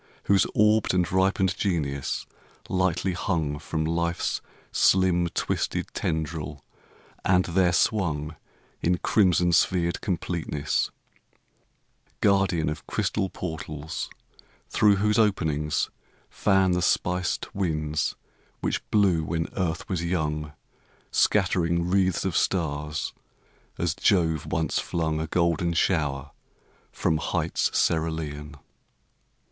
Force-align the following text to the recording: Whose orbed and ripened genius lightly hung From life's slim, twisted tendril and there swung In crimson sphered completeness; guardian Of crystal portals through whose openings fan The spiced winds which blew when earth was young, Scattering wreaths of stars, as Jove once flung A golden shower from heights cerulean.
Whose 0.23 0.47
orbed 0.55 0.95
and 0.95 1.11
ripened 1.11 1.55
genius 1.55 2.25
lightly 2.67 3.13
hung 3.13 3.59
From 3.59 3.85
life's 3.85 4.41
slim, 4.71 5.27
twisted 5.29 5.93
tendril 5.93 6.65
and 7.23 7.45
there 7.45 7.71
swung 7.71 8.35
In 8.81 8.97
crimson 8.97 9.51
sphered 9.51 10.01
completeness; 10.01 10.89
guardian 12.19 12.67
Of 12.67 12.87
crystal 12.87 13.29
portals 13.29 14.09
through 14.71 14.95
whose 14.95 15.19
openings 15.19 15.91
fan 16.31 16.71
The 16.71 16.81
spiced 16.81 17.53
winds 17.53 18.15
which 18.59 18.81
blew 18.89 19.23
when 19.23 19.49
earth 19.55 19.87
was 19.87 20.03
young, 20.03 20.53
Scattering 21.11 21.87
wreaths 21.87 22.25
of 22.25 22.35
stars, 22.35 23.13
as 23.77 23.93
Jove 23.93 24.47
once 24.51 24.79
flung 24.79 25.19
A 25.21 25.27
golden 25.27 25.73
shower 25.73 26.31
from 26.91 27.17
heights 27.17 27.69
cerulean. 27.77 28.55